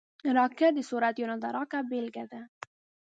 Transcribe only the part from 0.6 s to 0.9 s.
د